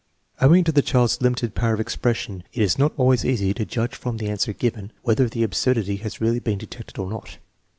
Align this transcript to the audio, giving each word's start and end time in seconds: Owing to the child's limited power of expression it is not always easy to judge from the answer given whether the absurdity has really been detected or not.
Owing 0.41 0.63
to 0.63 0.71
the 0.71 0.81
child's 0.81 1.21
limited 1.21 1.53
power 1.53 1.75
of 1.75 1.79
expression 1.79 2.41
it 2.53 2.63
is 2.63 2.79
not 2.79 2.91
always 2.97 3.23
easy 3.23 3.53
to 3.53 3.65
judge 3.65 3.93
from 3.93 4.17
the 4.17 4.29
answer 4.29 4.51
given 4.51 4.91
whether 5.03 5.29
the 5.29 5.43
absurdity 5.43 5.97
has 5.97 6.19
really 6.19 6.39
been 6.39 6.57
detected 6.57 6.97
or 6.97 7.07
not. 7.07 7.37